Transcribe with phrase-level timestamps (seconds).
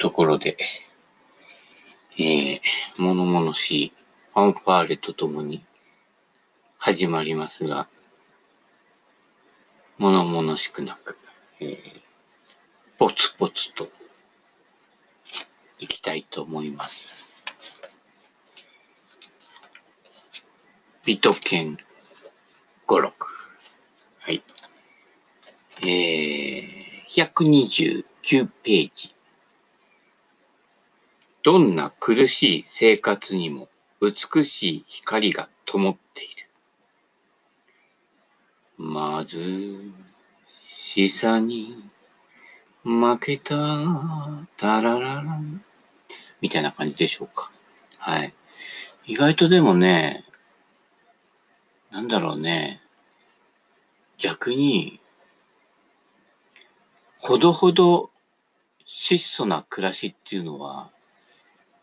[0.00, 0.56] ところで、
[2.18, 2.60] えー、
[2.98, 3.92] 物々しい
[4.32, 5.62] ファンファーレとともに
[6.78, 7.86] 始まりますが、
[9.98, 11.18] 物々しくなく、
[11.60, 11.78] えー、
[12.98, 13.84] ポツポツと
[15.78, 17.44] いきたいと思います。
[21.04, 21.76] ビトケン
[22.86, 23.26] 語録。
[24.20, 24.42] はい。
[25.82, 29.14] えー、129ページ。
[31.42, 33.68] どんな苦しい生活にも
[34.00, 36.48] 美しい光が灯っている。
[38.76, 39.80] まず、
[40.46, 41.82] しさに
[42.82, 43.54] 負けた、
[44.56, 45.40] たららら。
[46.40, 47.50] みたいな感じでしょうか。
[47.98, 48.32] はい。
[49.06, 50.24] 意外とでもね、
[51.90, 52.80] なんだろうね。
[54.18, 55.00] 逆に、
[57.18, 58.10] ほどほど
[58.84, 60.90] 質素な暮らしっていうのは、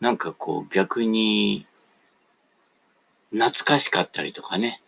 [0.00, 1.66] なんかこう逆に
[3.30, 4.80] 懐かしかったりとかね。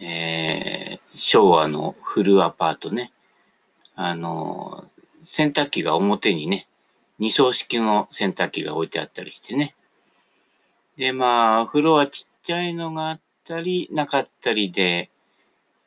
[0.00, 3.12] えー、昭和のフルアパートね。
[3.96, 4.84] あの、
[5.24, 6.68] 洗濯機が表にね、
[7.18, 9.74] 二層式の洗濯機が置いてあったりしてね。
[10.96, 15.10] で、まあ、風呂はちっちゃいのがあったり、なかったりで、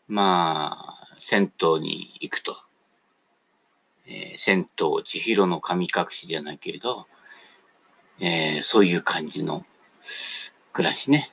[0.08, 2.58] まあ、銭湯に行くと。
[4.08, 7.08] えー、銭湯千尋の神隠しじゃないけれど、
[8.22, 9.66] えー、そういう感じの
[10.72, 11.32] 暮らしね。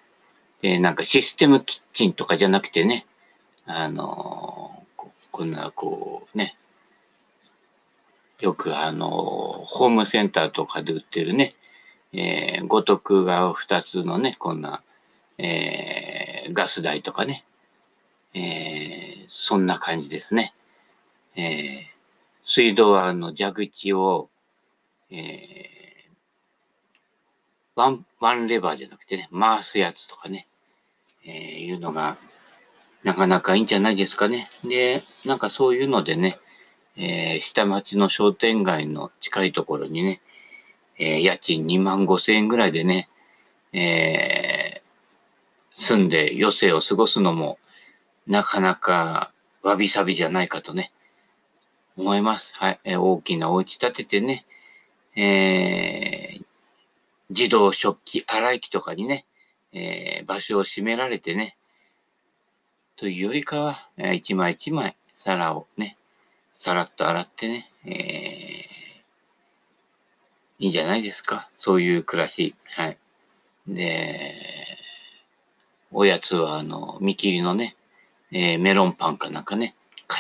[0.63, 3.07] で、なんかシステムキッチンとかじゃなくてね、
[3.67, 6.57] あのー、ここんなこうね、
[8.41, 11.55] よくあのー、ホームセンターとかで売ってるね、
[12.13, 14.83] えー、五徳が二つのね、こんな、
[15.37, 17.45] えー、ガス台とかね、
[18.33, 20.55] えー、そんな感じですね。
[21.37, 21.79] えー、
[22.45, 24.31] 水道はあの蛇口を、
[25.11, 25.88] えー、
[27.79, 30.49] ワン、ワンレバーじゃなくてね、回すやつとかね、
[31.25, 31.33] えー、
[31.65, 32.17] いうのが、
[33.05, 34.49] なかなかいいんじゃないですかね。
[34.65, 36.35] で、なんかそういうのでね、
[36.97, 40.21] えー、下町の商店街の近いところにね、
[40.99, 43.09] えー、家賃2万5千円ぐらいでね、
[43.73, 44.85] えー、
[45.71, 47.61] 住んで余生を過ごすのも、
[48.27, 49.31] なかなか
[49.63, 50.91] わびさびじゃないかとね、
[51.97, 52.57] 思います。
[52.57, 52.81] はい。
[52.83, 54.45] えー、大きなお家建ててね、
[55.15, 56.18] えー、
[57.31, 59.27] 自動食器洗い機とかにね、
[59.73, 61.57] えー、場所を占められてね、
[62.97, 65.97] というよりかは、えー、一枚一枚皿をね、
[66.53, 67.93] さらっと洗ってね、えー、
[70.59, 71.49] いいんじゃないですか。
[71.55, 72.55] そういう暮らし。
[72.73, 72.99] はい。
[73.69, 74.35] で、
[75.93, 77.77] おやつは、あの、見切りのね、
[78.33, 79.75] えー、メロンパンかなんかね、
[80.07, 80.19] か、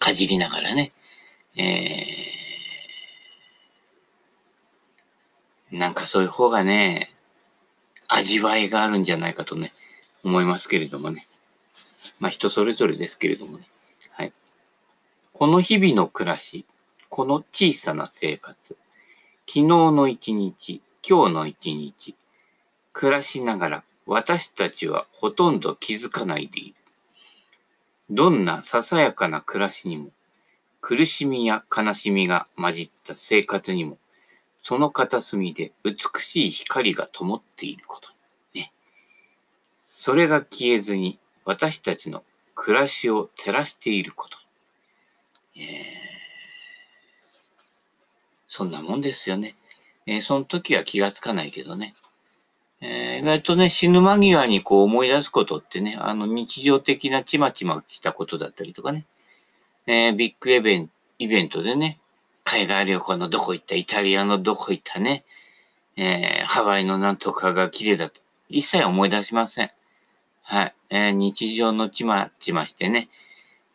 [0.00, 0.92] かじりながらね、
[1.56, 2.23] えー、
[5.74, 7.12] なんかそういう方がね、
[8.08, 9.72] 味わいがあるんじゃないかとね、
[10.22, 11.26] 思いますけれどもね。
[12.20, 13.64] まあ人それぞれですけれどもね。
[14.10, 14.32] はい。
[15.32, 16.64] この日々の暮らし、
[17.08, 18.76] この小さな生活、
[19.48, 22.14] 昨日の一日、今日の一日、
[22.92, 26.74] 暮らしながら私たちはほとんど気づかないでいる。
[28.10, 30.12] どんなささやかな暮らしにも、
[30.80, 33.98] 苦しみや悲しみが混じった生活にも、
[34.64, 38.08] その片隅で美しい光が灯っていること。
[38.54, 38.72] ね。
[39.84, 44.38] それが消えずに私たちの暮らしを照らしていること。
[45.56, 45.64] えー、
[48.48, 49.54] そんなもんですよね。
[50.06, 51.94] えー、その時は気がつかないけどね。
[52.80, 59.04] えー、意外とね、死ぬ間際にこう思い出すことってね、あの日常的なちまちましたことだったりとかね、
[59.86, 61.98] え、ビッグイベントでね、
[62.54, 65.24] 海外旅行のどこ行った、イタリアのどこ行ったね、
[65.96, 68.20] えー、ハワイのなんとかが綺麗だと。
[68.48, 69.70] 一切思い出しません。
[70.44, 70.74] はい。
[70.88, 73.08] えー、日常のちまちましてね、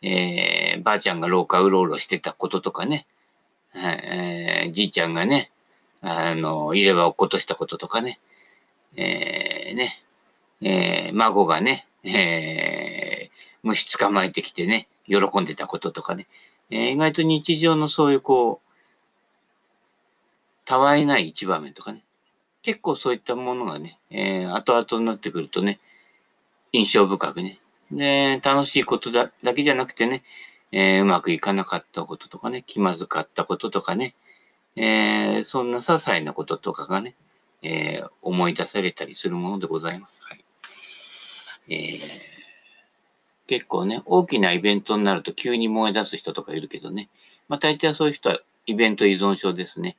[0.01, 3.05] えー、ばあちゃんが廊下うろうろしてたこととかね、
[3.73, 5.51] はい、えー、じいちゃんがね、
[5.99, 8.21] あの、入れ歯を落っことしたこととかね、
[8.95, 9.89] えー、ね、
[10.61, 13.29] えー、孫がね、えー、
[13.61, 16.27] 虫捕まえてきてね、喜んでたこととかね、
[16.69, 18.68] えー、意外と日常のそういうこう、
[20.69, 22.03] たわいない一場面とかね、
[22.61, 25.79] 結構そういったものがね、えー、後々になってくるとね、
[26.73, 27.59] 印象深くね、
[27.91, 30.21] で、楽しいことだだけじゃなくてね、
[30.71, 34.13] えー、うまくいかなかったこととかね、気まずかったこととかね、
[34.75, 37.15] えー、そんな些細なこととかがね、
[37.63, 40.21] えー、思い出されたりするものでございます。
[40.23, 40.45] はい。
[41.71, 42.39] えー
[43.47, 47.09] 結構ね、大きなイベントになると急に燃え出す人とかいるけどね。
[47.47, 48.37] まあ大抵はそういう人は
[48.67, 49.97] イベント依存症ですね。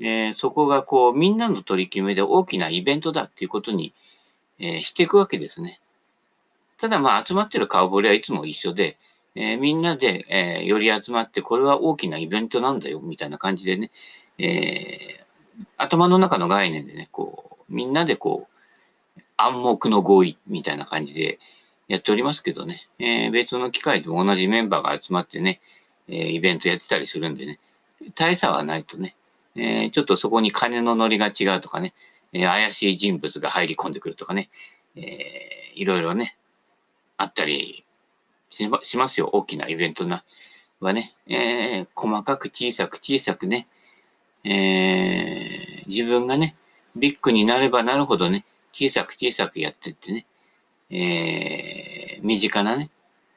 [0.00, 3.92] えー、そこがこう、みんなの取り決めで大きなイベントだっていうことに、
[4.58, 5.80] えー、していくわけですね。
[6.78, 8.98] ただまあ集まってる顔ぶれはいつも一緒で、
[9.34, 13.90] えー、みんなで、えー、より集まって、これは大きなイベントなんだよ、みたいな感じでね、
[14.38, 18.48] えー、頭の中の概念でね、こう、みんなでこ
[19.16, 21.38] う、暗黙の合意みたいな感じで
[21.88, 25.60] やっておりますけどね、えー、別の機会でも同じメンバーが集まってね、
[26.08, 27.58] えー、イベントやってたりするんでね、
[28.14, 29.16] 大差はないとね、
[29.56, 31.94] えー、ちょっとそこに金のノリが違うとかね、
[32.32, 34.50] えー、怪しい人物が入り込んでくるとかね、
[34.96, 36.36] えー、いろいろね、
[37.16, 37.84] あったり
[38.50, 39.30] しますよ。
[39.32, 40.24] 大きなイベントな、
[40.80, 43.66] はね、えー、細かく小さく小さくね、
[44.44, 46.56] えー、自分がね、
[46.96, 50.26] ビッグになればなるほどね、小さく小さくやってってね、
[50.90, 52.90] えー、身近なね、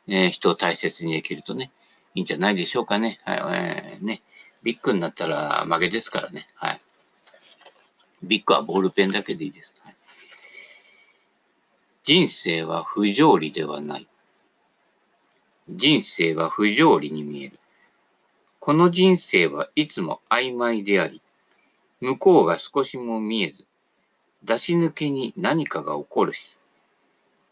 [0.07, 1.71] えー、人を大切にできるとね、
[2.15, 3.19] いいんじゃないでしょうかね。
[3.23, 4.21] はい、えー、ね。
[4.67, 6.45] ビッグになったら負けですからね。
[6.55, 6.79] はい。
[8.21, 9.77] ビッグはボールペンだけでいいです。
[9.81, 9.95] はい、
[12.03, 14.07] 人生は不条理ではない。
[15.69, 17.59] 人生は不条理に見える。
[18.59, 21.21] この人生はいつも曖昧であり、
[22.01, 23.63] 向こうが少しも見えず、
[24.43, 26.57] 出し抜けに何かが起こるし、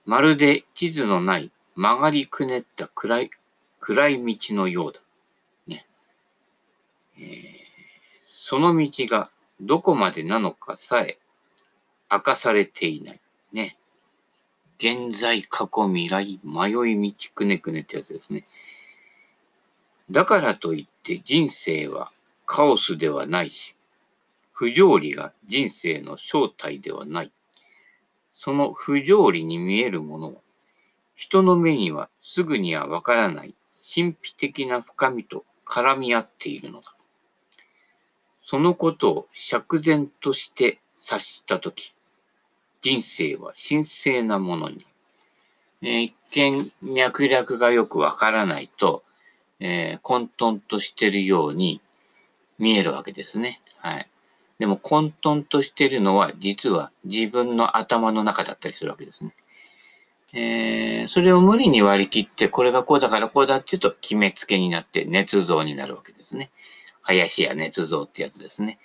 [0.06, 3.30] まるで地図のない曲がりくねった暗い、
[3.80, 5.00] 暗い道のようだ。
[7.18, 7.46] えー、
[8.22, 9.30] その道が
[9.62, 11.18] どこまでなのかさえ
[12.12, 13.22] 明かされていない。
[13.54, 13.78] ね。
[14.78, 18.44] 現在、過去、未来、迷い道くねくねってやつですね。
[20.12, 22.12] だからといって人生は
[22.46, 23.76] カオスではないし、
[24.52, 27.32] 不条理が人生の正体ではない。
[28.38, 30.42] その不条理に見えるものは、
[31.16, 36.94] 人の目にはすぐにはわからない神秘的な深みと絡み合っているのだ。
[38.46, 41.96] そのことを釈然として察したとき、
[42.80, 44.86] 人生は神聖なものに。
[45.82, 46.16] えー、一
[46.82, 49.04] 見脈略がよくわからないと、
[49.60, 51.82] えー、混沌としてるように
[52.60, 53.62] 見えるわけですね。
[53.80, 54.08] はい。
[54.60, 59.34] でも混沌としてるのは実は自分の頭の中だったりするわけですね。
[60.34, 66.52] えー、それを無理に割り切って、これがこうだからこうだって言うと決めつけになって捏造になるわけですね。
[67.06, 68.80] 林や捏造ってやつですね。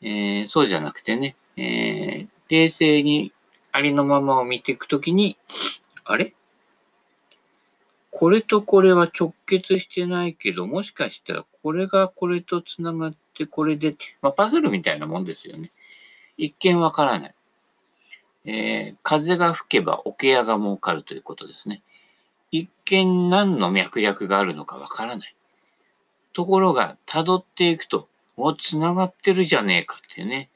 [0.00, 3.32] えー、そうじゃなくてね、えー、冷静に
[3.72, 5.36] ありのままを見ていくときに、
[6.04, 6.32] あれ？
[8.10, 15.72] これとこれは直結してないけど、もしかしたらこれがこれと繋がってこれで、まあ、パズルみたいなもんですよね。
[16.36, 17.34] 一見わからない。
[18.44, 21.82] えー、風が吹けば桶屋が儲かるということですね。
[22.52, 25.33] 一見何の脈略があるのかわからない。
[26.34, 30.50] ところが、辿っていくと、お、繋がってるじゃねえかっていうね。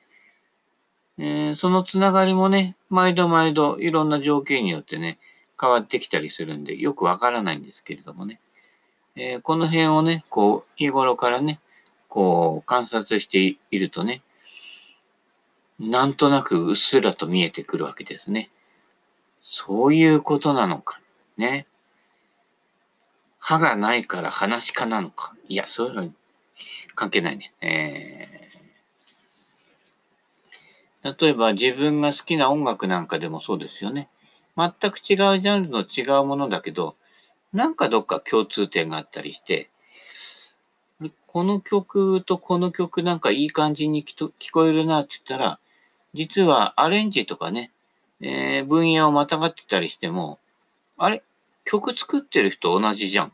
[1.18, 5.18] えー、そのつながりもね、毎度毎度いろんな条件によってね、
[5.60, 8.40] 変わってきたりするんで、よくわからないんですけれどもね。
[9.16, 11.60] えー、この辺をね、こう、日頃からね、
[12.08, 14.22] こう、観察しているとね、
[15.78, 18.50] なんとなくうっすらと見えてくるわけですね。
[19.40, 21.00] そういうことなのか。
[21.36, 21.66] ね。
[23.48, 25.34] 歯がないから話かなのか？
[25.48, 26.10] いや、そういうの
[26.94, 27.50] 関係ないね。
[27.62, 34.10] えー、例えば自分が好きな音楽なんかでもそうですよね。
[34.54, 36.94] 全く違うジャンルの違うものだけど、
[37.54, 39.70] なんかどっか共通点があったりして、
[41.26, 45.58] この曲とこの曲なんかいい感じに聞こえるなって言ったら、
[46.12, 47.70] 実はアレンジとかね、
[48.20, 50.38] えー、分野をまたがってたりしても、
[50.98, 51.22] あれ？
[51.64, 53.32] 曲作ってる人同じじゃん。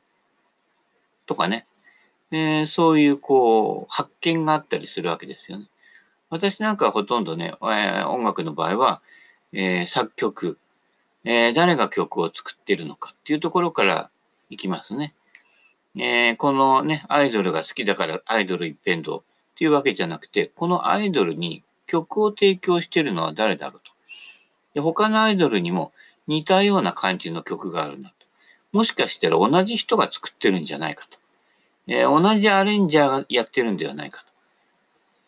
[1.26, 1.66] とかね。
[2.30, 5.66] えー、そういうこう、発見があったりするわけですよね。
[6.30, 9.00] 私なんかはほとんどね、えー、音楽の場合は、
[9.52, 10.58] えー、作曲、
[11.24, 14.10] え誰が曲を作ってるのかっていうところから
[14.50, 15.14] いきますね。
[15.96, 19.22] えこのね、アイドルが好きだからアイドル一辺倒っ
[19.56, 23.92] ていうわけじゃなくて、このアイドルに曲を提供してるのは誰だろうと。
[24.74, 25.92] で他のアイドルにも
[26.26, 28.12] 似たような感じの曲があるな。
[28.74, 31.16] もしかしたら同じ人が作ってるんじゃないかと。
[31.86, 34.26] えー、同じアレンジャーがやってるんではないかと。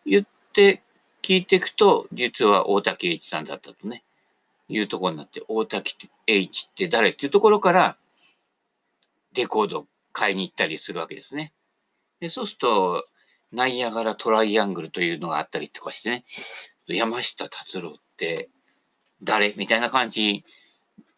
[0.05, 0.83] 言って
[1.23, 4.03] 聞いていくと、実は大竹栄一さんだったとね、
[4.69, 5.93] いうところになって、大竹
[6.27, 7.97] 栄一って誰っていうところから、
[9.33, 11.53] レコード買いに行ったりするわけですね。
[12.19, 13.05] でそうすると、
[13.53, 16.25] ナイアガラトライアングルというのがあったりとかしてね、
[16.89, 18.49] 山下達郎って
[19.23, 20.45] 誰みたいな感じ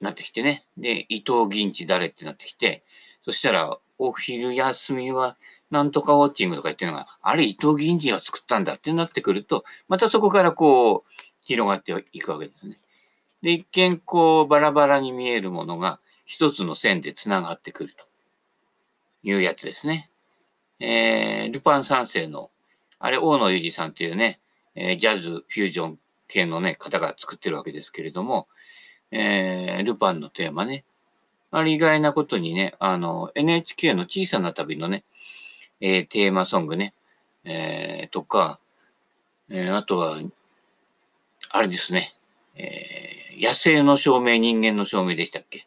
[0.01, 0.65] なってきてね。
[0.77, 2.85] で、伊藤銀次誰ってなってきて、
[3.25, 5.37] そしたら、お昼休みは
[5.71, 12.77] なんとかウォッチングとか言ってるのが、あれ伊藤銀次が作ったんだってなってくると、またそこからこう、広がっていくわけですね。
[13.43, 18.05] で、一見こう、バラバラに見えるものが、一つの線で繋がってくると
[19.23, 20.11] いうやつですね。
[20.79, 22.51] えー、ルパン三世の、
[22.99, 24.41] あれ、大野裕二さんっていうね、
[24.75, 28.47] えー、ジャズ、フュージョン系のね、方が作ってるわけですけれども、
[29.11, 30.85] えー、ルパンのテーマね。
[31.50, 35.05] あれ意外なことにね、あの、NHK の小さな旅のね、
[35.81, 36.93] えー、テーマソングね、
[37.45, 38.59] えー、とか、
[39.49, 40.19] えー、あとは、
[41.50, 42.15] あれですね、
[42.55, 45.67] えー、野生の証明、人間の証明でしたっけ？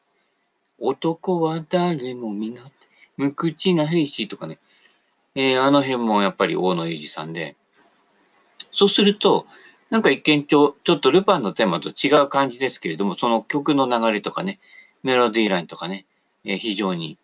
[0.78, 2.64] 男は誰も皆、
[3.18, 4.60] 無口な兵士とかね、
[5.34, 7.56] えー、あの辺もやっぱり大野裕二さんで、
[8.72, 9.48] そうすると、
[9.92, 14.58] なんか一見ちょ、ちょっとルパンのテーマと違う感じですけれども、その曲の流れとかね、
[15.04, 16.06] メロディーラインとかね、
[16.46, 17.18] えー、非常に、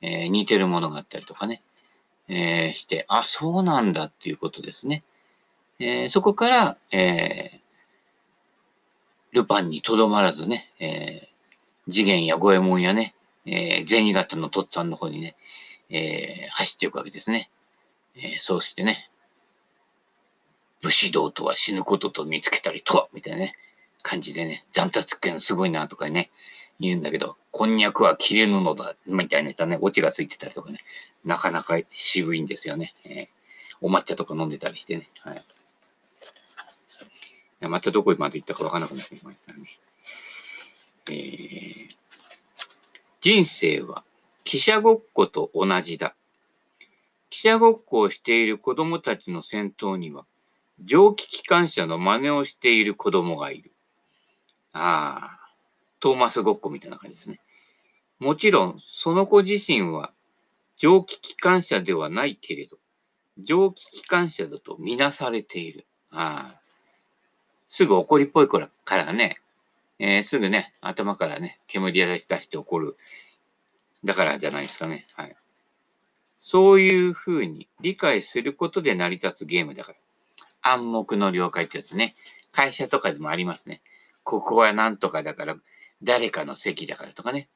[0.00, 1.60] えー、似てるものがあったりとかね、
[2.26, 5.04] えー、して、あ、そうなんだっていうことですね。
[5.78, 7.60] え、そこから、えー、
[9.32, 11.28] ルパンにとどまらずね、え、
[11.90, 15.36] 次元や五右衛門やね、えー、銭形のとっつぁんの方にね、
[15.90, 17.50] え、走っていくわけですね。
[18.16, 19.10] え、そうしてね、
[20.82, 23.54] 武士道とは死ぬことと見つけたりとは、みたいなね、
[24.02, 26.30] 感じでね、残達権すごいなとかね、
[26.80, 30.78] 言うんだけど、こんにゃくは切れぬのだ、みたいなね、オチがついてたりとかね、
[31.24, 32.94] なかなか渋いんですよね。
[33.04, 33.26] えー、
[33.80, 35.06] お抹茶とか飲んでたりしてね。
[35.22, 35.42] はい。
[37.68, 39.78] またどこまで行ったかわからなくなってきましたね。
[41.10, 41.96] えー、
[43.20, 44.04] 人生は
[44.44, 46.14] 汽車ごっこと同じだ。
[47.30, 50.24] 汽車ごっこをしている子供たちの先頭には、
[50.84, 53.72] 蒸気機関車の真似をしている子供がいる。
[54.72, 55.50] ああ、
[56.00, 57.40] トーマスごっこみたいな感じですね。
[58.18, 60.12] もちろん、その子自身は
[60.76, 62.78] 蒸気機関車ではないけれど、
[63.38, 65.86] 蒸気機関車だとみなされている。
[66.10, 66.60] ああ。
[67.68, 69.36] すぐ怒りっぽい子からね、
[69.98, 72.96] えー、すぐね、頭からね、煙出して怒る。
[74.04, 75.06] だからじゃないですかね。
[75.14, 75.36] はい。
[76.36, 79.98] そういうふうに理解することで成り立つゲームだから。
[80.72, 82.14] 暗黙の了解ってやつね。
[82.52, 83.80] 会社とかでもありますね。
[84.24, 85.56] ここはなんとかだから、
[86.02, 87.48] 誰かの席だからとかね。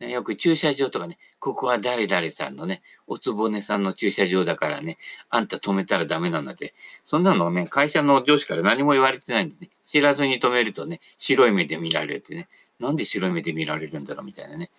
[0.00, 4.96] よく駐車場とかね、ここは誰々さんのね、おつぼねさんの駐車場だからね、
[5.28, 6.72] あんた止めたらダメなんだって。
[7.04, 9.68] そんなのね、会社の上司から何も言われてないんですね。
[9.84, 12.48] 知らずに止めるとね、白い目で見られるってね。
[12.78, 14.70] なんで白い目で見られるんだろうみたいなね。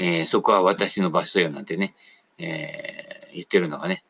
[0.00, 1.94] えー、そこは私の場所よなんてね、
[2.38, 4.04] えー、言ってるのがね、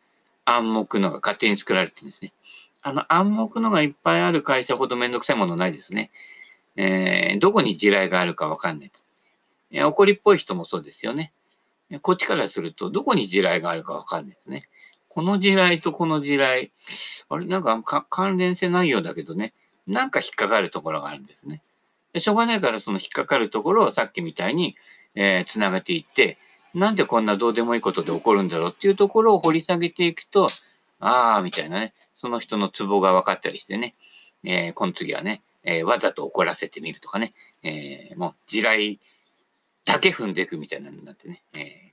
[0.45, 2.33] 暗黙のが勝手に作られてるんですね。
[2.87, 6.13] あの暗黙のがいっぱいある会社ほどめんどくさいものないですね。
[6.77, 8.93] えー、どこに地雷があるかわかんない。
[9.73, 11.33] 怒りっぽい人もそうですよね。
[12.01, 14.69] こっちからすると、どこに地雷があるかわかんないですね。
[15.09, 16.71] この地雷とこの地雷、
[17.29, 19.53] あれ、なんか関連性ないようだけどね、
[19.89, 21.63] なんか引っかかるところがあるんですね。
[22.13, 24.77] でしょうがないから、その引っかかるところをさっきみたいに、
[25.17, 26.39] えー、繋げていって、
[26.73, 30.47] なんでこんなどうでもいいことで起こるんだろうっていうところを掘り下げていくと、
[31.01, 31.93] ああ、みたいなね、
[32.27, 33.95] その人のツボが分かったりしてね、
[34.43, 38.99] えー、この次はね、えー、わざと怒らせてみるとかね、えー、もう地雷
[39.85, 41.41] だけ踏んでいくみたいなのになってね。
[41.57, 41.93] え、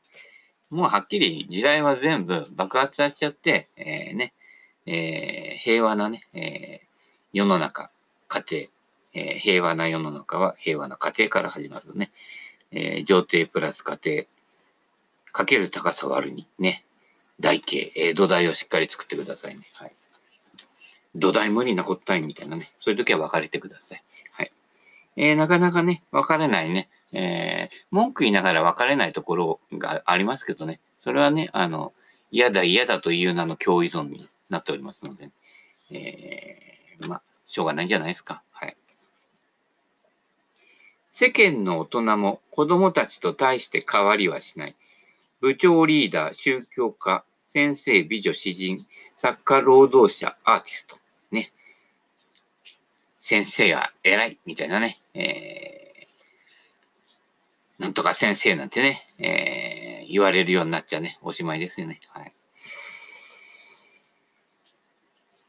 [0.72, 4.34] もうはっきり時代は全部爆発させちゃって、え、ね、
[4.88, 6.82] え、平和なね、え、
[7.32, 7.92] 世の中、
[8.28, 8.44] 家
[9.14, 12.10] 庭、え、平和な世の中は平和な家庭から始まるね。
[12.72, 14.26] えー、上帝プラス家庭、
[15.32, 16.86] かける高さ割るにね、
[17.40, 19.62] 台形、え、土台をしっかり作ってくださいね。
[19.76, 19.92] はい。
[21.16, 22.68] 土台無理なこったいみたいなね。
[22.80, 24.04] そういう時は分かれてください。
[24.32, 24.52] はい。
[25.16, 31.94] えー、なかなかね、分かれないね、えー、文句言いながら分かれないところがありますけどね、それはね、あの、
[32.32, 35.30] 嫌だ嫌だという名の共依存になっておりますので、
[35.94, 38.42] えー、まあ、しょうがないんじゃないですか。
[38.52, 38.76] はい。
[41.12, 44.76] 世間の大人も子供たちと大して変わりはしない。
[45.42, 48.80] 部長リーダー、宗教家、先生、美女、詩人、
[49.16, 50.98] 作家、労働者、アーティスト。
[51.34, 51.52] ね。
[53.20, 54.98] 先生は偉い、みたいなね。
[55.14, 62.00] えー、なんとか先生なんてね、えー、言われるようになっちゃね、おしまいですよね。
[62.10, 62.34] はい。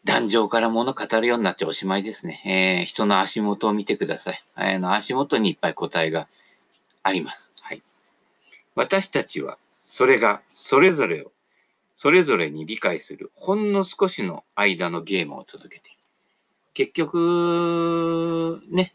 [0.05, 2.43] 壇上から物語るようになっておしまいですね。
[2.45, 4.43] えー、人の足元を見てください。
[4.55, 6.29] あの足元にいっぱい答えが
[7.03, 7.53] あります。
[7.63, 7.83] はい。
[8.75, 11.33] 私たちは、それが、それぞれを、
[11.97, 15.97] それぞれに理解する、ほんの少しの間のゲームを続けて。
[16.75, 18.95] 結局、ね、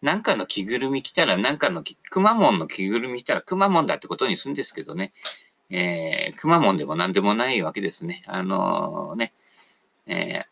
[0.00, 5.12] なんかの着ぐるみ着たら、なんかの、くまモンの着ぐるみ着たら、くまモンだってことにするんですけどね。
[5.70, 8.22] えー、くまモンでも何でもないわけですね。
[8.26, 9.32] あのー、ね、
[10.06, 10.44] えー、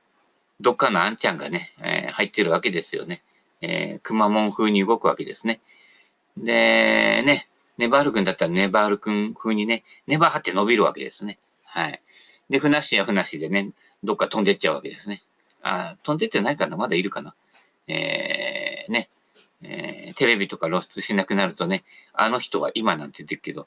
[0.61, 3.23] どっかのあんちゃんがね、えー、入ってるわけですよね。
[3.61, 5.61] えー、くまモン風に動くわけですね。
[6.37, 11.38] で、ね、ネバール君だったらネバール君風にね、ネバーって伸びるわけですね。
[11.71, 12.03] はい。
[12.51, 13.71] で、ふなしやふなしでね、
[14.03, 15.23] どっか飛んでっちゃうわけですね。
[15.63, 16.77] あ、飛んでってないかな？
[16.77, 17.35] まだいるかな？
[17.89, 19.09] えー、ね、
[19.63, 23.67] えー、テレビとか露出しなくなるとね、あの人は今なんて言ってるけど、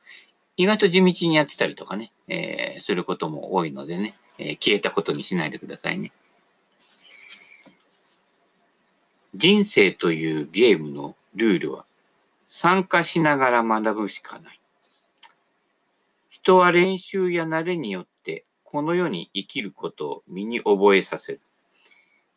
[0.58, 6.12] 意外と地道にやってたりとかね、えー、することも多いのでね、えー、消えたことにしないでくださいね。
[9.36, 11.86] 人生というゲームのルールは
[12.48, 14.61] 参加しながら学ぶしかない。
[16.44, 21.42] 人は練習や慣れによってこの世に生きることを身に覚えさせる。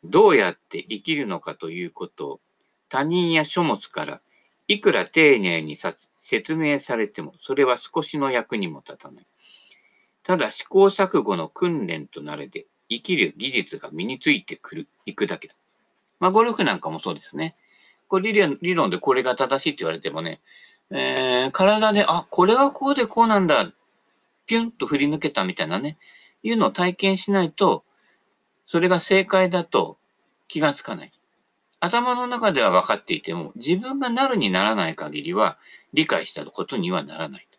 [0.05, 2.41] どうやって生きるのかということを
[2.91, 4.21] 他人や書物から
[4.69, 5.77] いくら丁寧に
[6.19, 9.27] 説明されてもそれは少しの役にも立たない。
[10.23, 15.55] ただ試行錯誤の訓練となれで生きる技術が身についてくる、いくだけだ。
[16.21, 17.55] まあゴルフなんかもそうですね。
[18.09, 20.41] これ理論理論でこれが正しいって言われてもね、
[20.91, 23.73] えー、体で、あ、これがこうでこうなんだ、
[24.47, 25.99] ピュンと振り抜けたみたいなね、
[26.43, 27.85] いうのを体験しないと、
[28.67, 29.99] それが正解だと
[30.49, 31.13] 気がつかない。
[31.81, 35.59] 頭の中では分かっていても、自分がなるにならない限りは
[35.93, 37.47] 理解したことにはならない。
[37.51, 37.59] と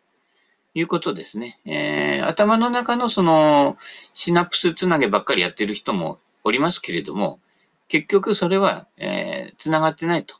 [0.78, 1.60] いうことですね。
[1.64, 3.76] えー、頭の中のその
[4.14, 7.40] シナプスつなげばっかりやってる人もおりますけれども、
[7.88, 10.36] 結局それは、えー、繋がってないと。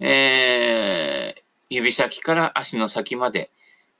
[0.00, 3.50] えー、指先から足の先まで、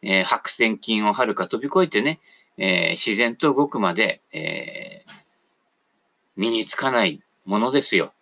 [0.02, 2.20] えー、白線筋をはるか飛び越えてね、
[2.56, 5.12] えー、自然と動くまで、えー、
[6.37, 8.12] 身につかないものですよ。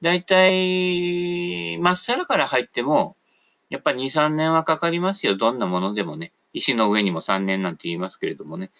[0.00, 3.16] だいたい、まっさらから入っても、
[3.70, 5.36] やっぱ2、3年はかかりますよ。
[5.36, 6.32] どんなものでもね。
[6.52, 8.70] 石の上にも3年なんて言いますけれどもね。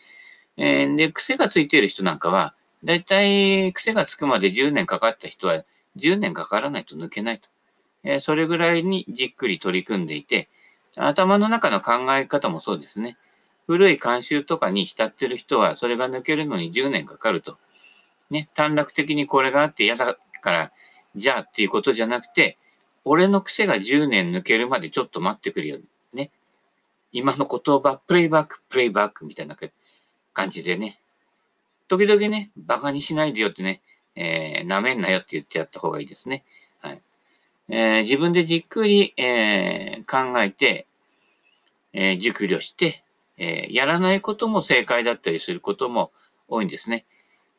[0.56, 2.54] えー、で、癖がついている人なんかは、
[2.85, 5.64] だいたい癖がつくまで10年かかった人は、
[5.96, 7.48] 10年かからないと抜けないと。
[8.04, 10.48] えー、それぐらいにじっくり取り組んでいて、
[10.96, 13.16] 頭の中の考え方もそうですね。
[13.66, 17.59] 古い慣習とかに浸ってる人は、それが抜けるのに10年かかると。
[18.31, 20.72] ね、短絡的にこれがあって嫌だから、
[21.14, 22.59] じゃあっていうことじゃなくて、
[23.05, 25.78] 俺の癖が10年抜けるまでちょっと待ってくるよ。
[26.14, 26.31] ね。
[27.12, 29.57] 今の言葉、プレイバック、プレイバックみたいな
[30.33, 31.00] 感じでね。
[31.88, 33.83] 時々ね、馬鹿にしないでよってね、
[34.14, 36.44] えー、舐めんなよって言ってやった方がいいですね。
[36.81, 37.02] はい。
[37.68, 40.87] えー、自分でじっくり、えー、考えて、
[41.92, 43.03] えー、熟慮して、
[43.38, 46.12] え、やらないことも正解だったりすることも
[46.48, 47.07] 多いんですね。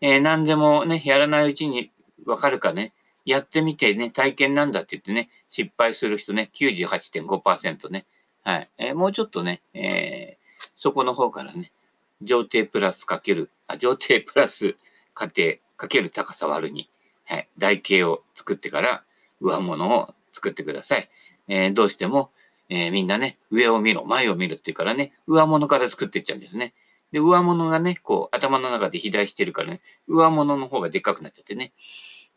[0.01, 1.91] え、何でもね、やらないうちに
[2.25, 2.93] わかるかね、
[3.25, 8.05] やってみてね、体験なんだって言ってね、失敗する人ね、98.5%ね。
[8.43, 8.69] はい。
[8.77, 10.37] え、もうちょっとね、え、
[10.77, 11.71] そこの方からね、
[12.21, 14.75] 上底プラスかける、あ、上底プラス
[15.13, 16.89] 過程かける高さ割るに、
[17.25, 17.47] はい。
[17.57, 19.03] 台形を作ってから、
[19.43, 21.09] 上物を作ってください。
[21.47, 22.31] えー、どうしても、
[22.69, 26.73] えー、みんなね、上を見ろ、前を見るっていうからね、上物から作っていっちゃうんですね。
[27.11, 31.73] で、上物がね、こう、頭の中で肥大してるからね、上物の方がでっかくなっちゃってね。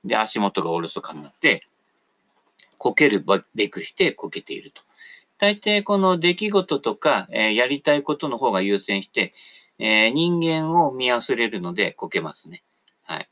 [0.04, 1.66] で、足元がおろそかになって、
[2.76, 4.82] こけるべくしてこけていると。
[5.38, 9.32] 大抵この出来事とか、えー、やりたいことの方が優先して、
[9.78, 12.62] えー、人間を見忘れるのでこけますね。
[13.04, 13.28] はい。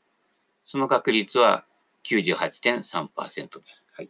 [0.65, 1.65] その確率は
[2.05, 3.87] 98.3%です。
[3.97, 4.09] はい。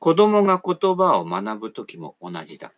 [0.00, 2.72] 子供が言葉を学ぶときも同じだ。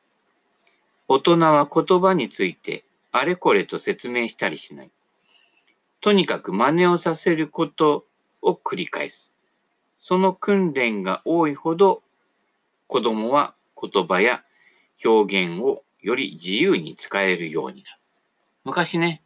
[1.09, 4.91] 大人は言葉についてあれこれと説明したりしない。
[6.01, 8.05] とにかく真似をさせること
[8.43, 9.35] を繰り返す。
[9.97, 12.03] その訓練が多いほど
[12.87, 14.45] 子供は言葉や
[15.05, 17.99] 表現をより自由に使えるようになる。
[18.65, 19.23] 昔ね、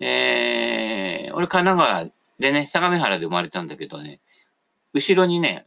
[0.00, 4.20] えー、俺神奈川でね、相模原で生まれたんだけどね、
[4.92, 5.66] 後ろにね、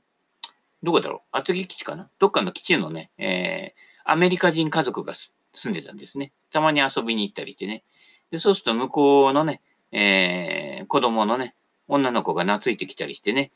[0.84, 2.10] どこだろう厚木基地かな？
[2.20, 5.14] どっかの基地のね、えー、アメリカ人家族が
[5.54, 6.32] 住んでたんですね。
[6.52, 7.84] たまに遊びに行ったりしてね。
[8.32, 11.56] で、そうすると向こうのね、えー、子供のね、
[11.88, 13.52] 女の子が懐いてきたりしてね。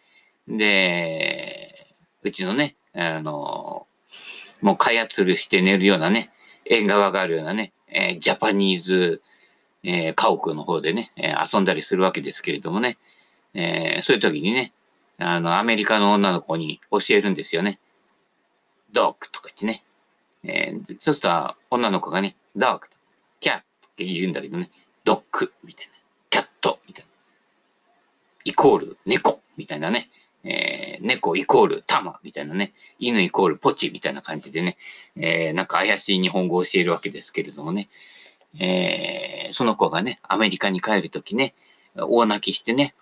[0.47, 1.87] で、
[2.23, 3.87] うちのね、あの、
[4.61, 6.31] もうかやつるして寝るようなね、
[6.65, 9.21] 縁側があるようなね、えー、ジャパニーズ、
[9.83, 12.97] えー、家屋の方でね、え、遊んだりするわけですけれどもね、
[13.53, 14.73] え、そういう時にね、
[15.17, 17.79] あの、アメリカの女の子に教えるんですよね。
[18.91, 19.83] ドッグとか言ってね。
[20.45, 22.97] えー、そうすると、女の子がね、ドッグと、
[23.39, 24.69] キャットって言うんだけどね、
[25.03, 25.93] ドッグみたいな、
[26.29, 27.11] キャットみたいな、
[28.45, 30.09] イコール猫みたいなね、
[30.43, 34.77] えー、猫イコールタマみたいなね、犬イコールポチみたいな感じでね、
[35.15, 37.87] えー、なんか怪しい日本語を教えるわけですけれどもね、
[38.59, 41.53] えー、その子がね、アメリカに帰るときね、
[41.95, 42.93] 大泣きしてね、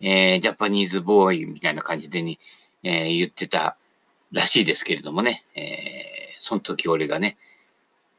[0.00, 2.38] えー、ジャパニーズボーイみたいな感じでね、
[2.82, 3.76] えー、言ってた
[4.32, 5.64] らしいですけれどもね、えー、
[6.38, 7.36] その時俺がね、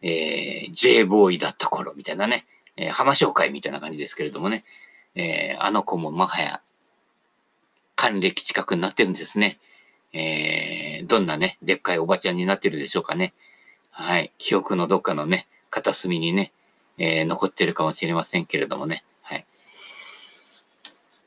[0.02, 2.46] えー、J ボーイだった頃みたいなね、
[2.78, 4.64] えー、浜商会みたいな感じですけれどもね、
[5.16, 6.62] えー、あの子ももはや
[7.96, 9.60] 還暦近くになってるんですね。
[10.14, 13.34] えー、どんなね、でっかいおばちゃんになってるでしょうかね。
[13.92, 14.32] はい。
[14.38, 16.52] 記憶のどっかのね、片隅にね、
[16.98, 19.04] えー、残ってるかもしれませんけれどもね。
[19.22, 19.46] はい。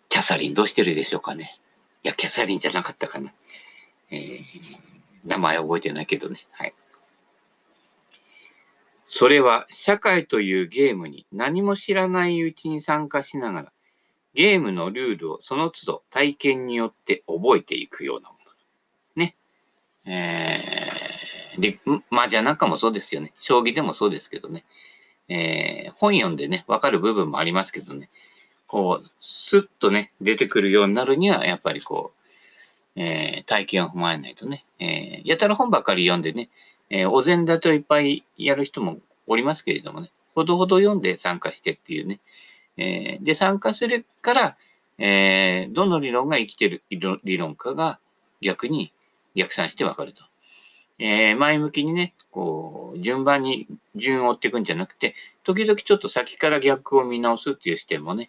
[0.08, 1.58] キャサリンどうしてるでしょうかね。
[2.04, 3.32] いや、キャサリンじゃなかったかな。
[4.10, 4.40] えー、
[5.24, 6.38] 名前覚えてないけどね。
[6.52, 6.74] はい。
[9.04, 13.72] それは社会というゲームに何も知らないうちに参加しながら、
[14.34, 18.52] ゲームのルールをその都度体験によって覚えていくようなもの。
[19.16, 19.34] ね。
[20.06, 21.78] えー、で、
[22.10, 23.32] 麻雀なんかもそうですよね。
[23.38, 24.64] 将棋でもそうですけどね。
[25.28, 28.08] えー、本読んでね、わかる部分もありますけどね。
[28.66, 34.64] こう、スッとね、出てくるようになるには、やっぱりこう、えー、体験を踏まえないとね。
[34.78, 36.50] えー、やたら本ばかり読んでね、
[36.90, 40.10] え、お膳立てをいっぱいやる人もおりますけれどもね。
[40.34, 42.20] ほどほど読んで参加してっていうね。
[42.76, 44.56] え、で、参加するから、
[44.98, 48.00] えー、どの理論が生きてる理論かが
[48.40, 48.92] 逆に
[49.34, 50.24] 逆算してわかると。
[50.98, 58.28] えー、前向きにね、こう、順番に順を追っていくんじゃなくて、時々ちょっと先から逆を見直すっていう視点もね、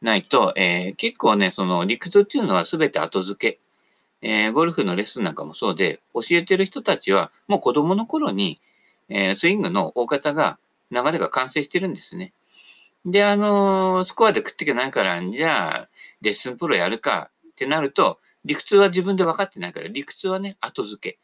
[0.00, 3.60] ないと、えー、結構ね、その理屈っていうのは全て後付け。
[4.26, 8.60] えー、ゴルフのレッスンなんかもそうで、教えてる人たちはもう子供の頃に、
[9.08, 10.58] えー、スイングの大方が、
[10.90, 12.32] 流れが完成してるんですね。
[13.04, 15.88] で、あの、スコアで食っていけないから、じゃあ、
[16.22, 21.18] レッスンプロやるかってなると、理屈は自分で分かってないから、理屈はね、後付け。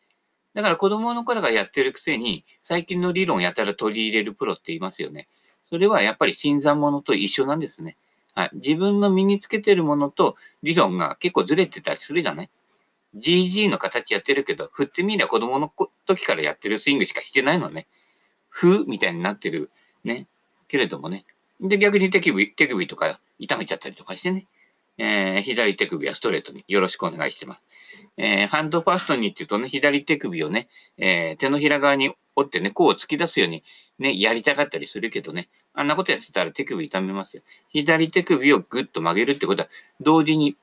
[0.54, 5.28] だから子供の頃がやってるくせに、最近の理論やたら取り入れるプロって言いますよね。
[5.68, 7.96] それはやっぱり新参者と一緒なんですね。
[8.34, 8.50] はい。
[8.54, 12.50] 自分の身につけてるものと理論が結構ずれてたりするじゃない
[13.16, 15.70] ?GG の形やってるけど、振ってみりゃ子供の
[16.06, 17.86] 時からやってるスイングしかしてないのね。
[18.48, 19.70] ふみたいになってる。
[20.02, 20.26] ね。
[20.66, 21.24] けれどもね。
[21.60, 24.46] で、逆に手首、手首とか痛めちゃったりとかしてね。
[25.02, 27.62] えー、左手首はストレートによろしくお願いします。
[28.18, 33.64] えー、ハンドファーストにって言うとね、左手首をね、えー、手のひら側に折ってね、こう突き出すように
[33.98, 37.42] ね、やりたかったりするけどね、あんなことやってたら手首痛めますよ。
[37.70, 39.68] 左手首をぐっと曲げるってことは、
[40.00, 40.56] 同時に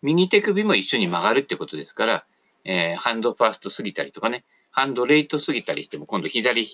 [0.00, 2.24] 右手首も一緒に曲がるってことですから、
[2.64, 6.66] えー、ハンドファーストすぎたりとかね、ハンドレイトすぎたりしても、今度左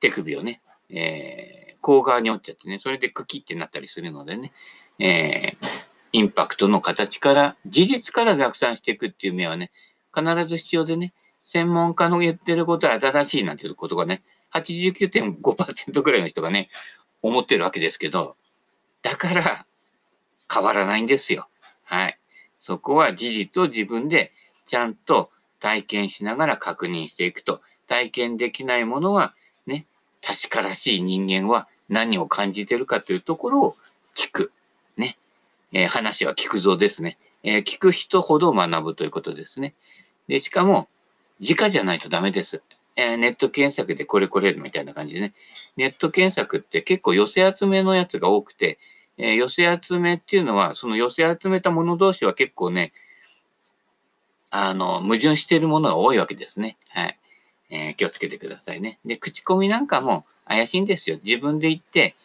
[0.00, 4.52] 手首をね、えー向側に折っちゃってね、それで茎ってなったりするのでね、
[4.98, 9.70] えー、インパクトの形から、事実から逆算していくっていう目はね、
[10.14, 11.12] 必ず必要でね、
[11.44, 16.68] 専門家の言ってることは正しいなんていうことがね、89.5%ぐらいの人がね、
[17.22, 18.36] 思ってるわけですけど、
[19.02, 19.66] だから
[20.52, 21.48] 変わらないんですよ。
[21.84, 22.18] はい。
[22.58, 24.32] そこは事実を自分で
[24.66, 29.34] ちゃんと体験しながら確認していくと、体験できないものは
[29.66, 29.86] ね、
[30.22, 33.74] 確からしい人間は何を感じてるかというところを
[34.14, 34.52] 聞く。
[35.72, 37.18] えー、話は聞くぞですね。
[37.42, 39.74] えー、聞く人ほど学ぶということですね。
[40.28, 40.88] で、しかも、
[41.40, 42.62] 直じゃないとダメです。
[42.96, 45.32] えー、ネット検索でこれこれみたいな感じでね。
[45.76, 48.78] ネット検索って結構寄せ集めのやつが多くて、
[49.16, 52.92] えー、寄せ集めっていうのは、その寄せ集めたもの同士は結構ね、
[54.50, 56.76] あの、矛盾しているものが多いわけですね。
[56.90, 57.18] はい。
[57.70, 58.98] えー、気をつけてくださいね。
[59.04, 61.18] で、口コミなんかも怪しいんですよ。
[61.22, 62.16] 自分で言って、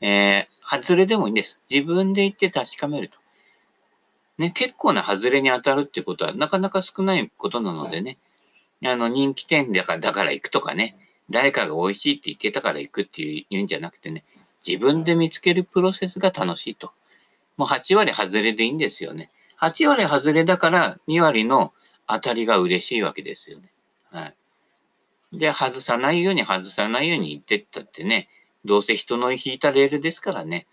[0.00, 1.60] え、外れでもいいんです。
[1.70, 3.18] 自分で言って確かめると。
[4.38, 8.18] ね、結構な外れに当たるってことはなかなか少ないことなのでね。
[8.84, 10.96] あの、人気店だから、だから行くとかね。
[11.30, 14.24] 誰かが美味しいって言ってたから行くっていうんじゃなくてね。
[14.66, 16.92] 自分で見つけるプロセスが楽しいと。
[17.56, 19.30] もう8割外れでいいんですよね。
[19.60, 21.72] 8割外れだから2割の
[22.06, 23.70] 当たりが嬉しいわけですよね。
[24.10, 24.34] はい。
[25.32, 28.28] で、外さないように外さないように言ってったってね、
[28.64, 30.66] どうせ人の引いたレールですからね。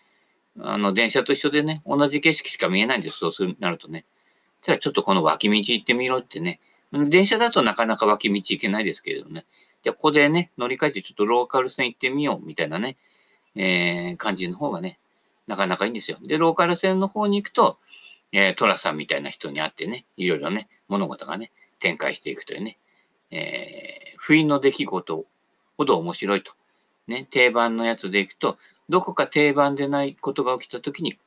[0.59, 4.05] あの、電車と一緒でね、同じ景色しか見えないんです、そうする、なるとね。
[4.61, 6.59] じゃあちょっとこの脇道行ってみろってね。
[6.91, 9.45] 電車だとなかなか脇道行けないですけれどね。
[9.83, 12.97] じゃあここでね、乗り換えてちょっとローカル線行ってみようみたいなね、
[13.55, 14.99] えー、感じの方がね、
[15.47, 16.17] なかなかいいんですよ。
[16.21, 17.79] で、ローカル線の方に行くと、
[18.31, 22.77] えー、トラさんみたいな人に会ってね、いろいろね、物事がね、展開していくというね、
[23.31, 25.25] えー、不意の出来事
[25.77, 26.53] ほど面白いと。
[27.11, 28.57] ね、定番のやつでいくと、
[28.89, 31.17] どこか定番でないことが起きたときに、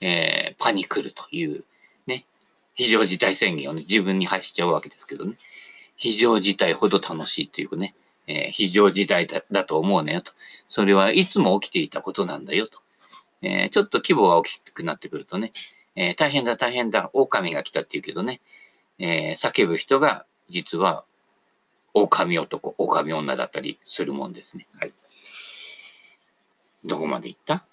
[0.00, 1.64] えー、パニクるという、
[2.06, 2.26] ね、
[2.74, 5.34] 非常事態宣言をね、自分に発しちゃうわけですけどね。
[5.96, 7.94] 非常事態ほど楽しいっていうね、
[8.26, 10.32] えー、非常事態だと思うなよと。
[10.68, 12.80] それはいつも起きていたことなんだよと。
[13.42, 15.52] えー、ちょっと規模が大きくなってくるとね、
[15.96, 18.40] えー、大変だ大変だ、狼が来たって言うけどね、
[18.98, 21.04] え叫ぶ人が実は
[21.94, 24.66] 狼男、狼女だったりするもんですね。
[24.78, 24.92] はい。
[26.84, 27.64] どこまで行った？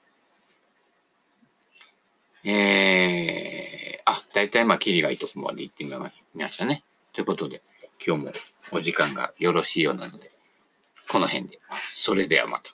[2.43, 6.10] えー、あ、だいたいまあ、キリがいいとこまで行ってみま
[6.52, 6.84] したね。
[7.13, 7.62] ということで、
[8.06, 8.32] 今日も
[8.74, 10.32] お時間がよろしいようなので、
[11.12, 11.60] この辺で。
[11.70, 12.72] それではまた。